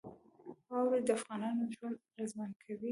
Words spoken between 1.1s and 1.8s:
افغانانو